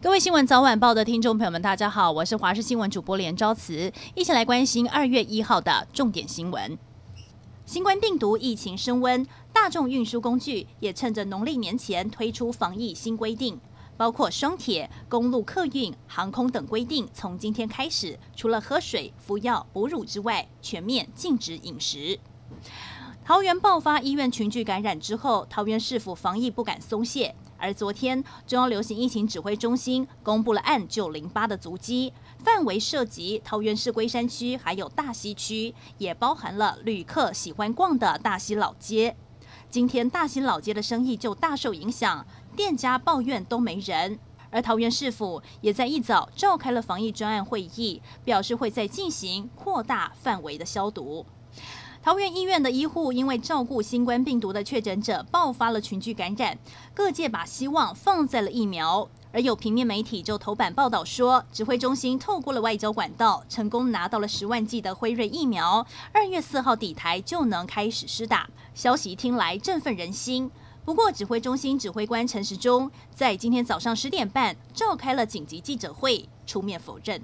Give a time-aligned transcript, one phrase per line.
[0.00, 6.78] 各位新闻早晚报的听众朋友们，大家好，我是华视新闻主播连昭慈，一起来关心二月一号的重点新闻。
[7.66, 13.58] 新冠病毒疫情升温，大众运输工具也趁着农历年前推出防疫新规定，
[13.96, 22.20] 包括双铁、公路客运、航空等规定，从今天开始，除了喝水、服药、哺乳之外，全面禁止饮食。
[23.24, 27.34] 桃园爆发医院群聚感染之后，桃园市府防疫不敢松懈。
[27.58, 32.12] 而昨天，中央流行疫情指挥中心公布了案九零八的足迹，
[32.44, 39.16] 范围涉及桃园市龟山区，还有大溪区，也包含了旅客喜欢逛的大溪老街。
[39.68, 44.18] 今天大溪老街的生意就大受影响，店家抱怨都没人。
[44.50, 51.26] 而桃园市府也在一早召开了防疫专案会议，表示会再进行扩大范围的消毒。
[52.08, 56.56] 桃园医院的医护因为照顾新冠病毒的确诊者，爆发了群聚感染。
[56.94, 68.48] 各界把希望放在了疫苗，而有平面媒体就头版报道说，指挥中心透过了外交管道，成功拿到了十万剂的辉瑞疫苗，二月四号底台就能开始施打。
[68.72, 70.50] 消息听来振奋人心。
[70.86, 77.20] 不过，指挥中心指挥官陈时中在今天早上十点半召开了紧急记者会，出面否认。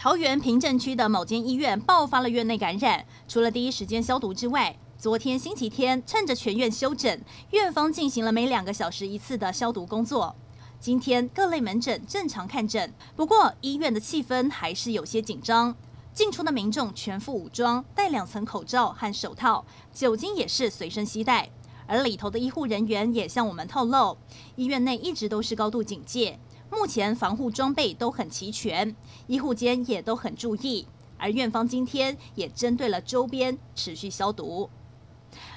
[0.00, 10.34] 桃园平镇区的某间医院爆发了院内感染，除了第一时间消毒之外，昨天星期天趁着全院休诊，院方进行了每两个小时一次的消毒工作。
[10.80, 15.76] 今天各类门诊正常看诊，不过医院的气氛还是有些紧张。
[16.14, 21.50] 进出的民众全副武装，戴两层口罩和手套，酒精也是随身携带。
[21.86, 24.16] 而里头的医护人员也向我们透露，
[24.56, 26.40] 医院内一直都是高度警戒。
[26.70, 30.86] 目前防护装备都很齐全，医护间也都很注意，
[31.18, 34.70] 而院方今天也针对了周边持续消毒。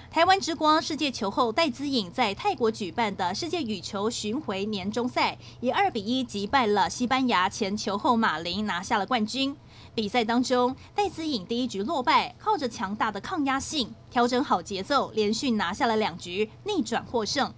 [0.10, 9.56] 台湾之光世界球后戴资颖在泰国举办的世界羽球巡回年终赛，以二比一击败了西班牙前球后马林，拿下了冠军。
[9.96, 17.54] 比赛当中，戴资颖第一局落败，靠着强大的抗压性，调整好节奏，连续拿下了两局，逆转获胜。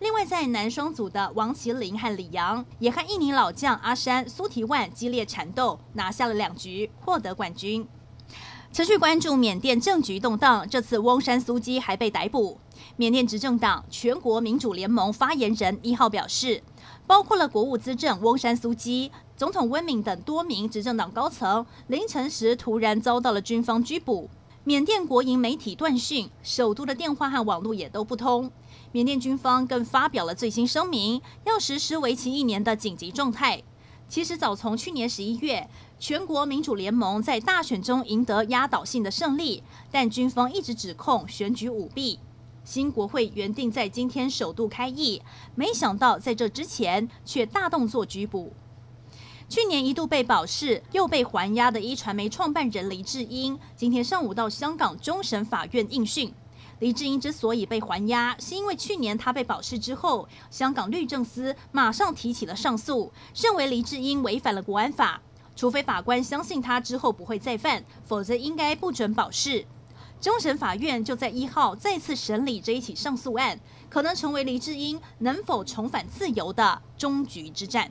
[0.00, 7.84] 另外，在男双组的王齐麟和李洋也和印尼老将阿山苏提万激烈缠斗，拿下了两局，获得冠军。
[8.72, 12.58] 持续关注缅甸政局动荡，这次翁山苏姬还被逮捕。
[12.96, 16.62] 缅甸执政党全国民主联盟发言人一号表示，
[17.04, 24.30] 包括了国务资政翁山苏姬、总统温敏等多名执政党高层，凌晨时突然遭到了军方拘捕。
[24.68, 28.52] 缅甸国营媒体断讯，首都的电话和网络也都不通。
[28.92, 33.62] 缅甸军方更发表了最新声明，要实施为期一年的紧急状态。
[34.10, 42.18] 其实早从去年十一月，全国民主联盟在大选中赢得压倒性的胜利，但军方一直指控选举舞弊。
[42.62, 45.22] 新国会原定在今天首度开议，
[45.54, 48.52] 没想到在这之前却大动作拘捕。
[49.48, 56.34] 去年一度被保释又被还押的一传媒创办人黎智英，今天上午到香港终审法院应讯。
[56.80, 65.22] 黎智英之所以被还押，是因为去年他被保释之后，香港律政司马上提起了上诉，认为黎智英违反了国安法，
[65.56, 69.64] 除非法官相信他之后不会再犯，否则应该不准保释。
[70.20, 73.58] 终审法院就在一号再次审理这一起上诉案，
[73.88, 77.90] 可能成为黎智英能否重返自由的终局之战。